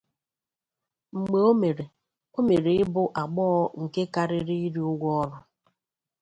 M̀gbè 1.19 1.39
ó 1.49 1.51
mẹ̀rẹ̀, 1.61 1.91
ọ́ 2.37 2.41
mẹ̀rẹ̀ 2.47 2.77
ị́ 2.81 2.89
bụ́ 2.93 3.11
àgbọ́ghọ̀ 3.21 3.71
nke 3.83 4.01
kárírí 4.13 4.55
ị́ 4.65 4.71
rí 4.75 4.81
ụgwọ̀-ọrụ. 4.91 5.37